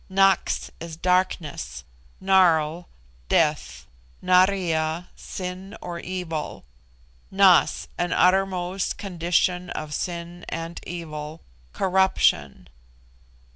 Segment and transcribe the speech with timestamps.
[0.09, 1.83] Nax is darkness;
[2.19, 2.85] Narl,
[3.29, 3.85] death;
[4.23, 6.65] Naria, sin or evil.
[7.29, 11.41] Nas an uttermost condition of sin and evil
[11.71, 12.67] corruption.